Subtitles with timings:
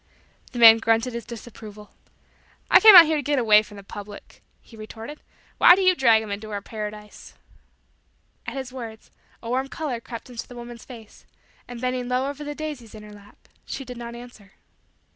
[0.51, 1.91] The man grunted his disapproval.
[2.71, 5.21] "I came out here to get away from said public," he retorted.
[5.59, 7.35] "Why do you drag 'em into our paradise?"
[8.47, 9.11] At his words,
[9.43, 11.27] a warm color crept into the woman's face,
[11.67, 14.53] and, bending low over the daisies in her lap, she did not answer.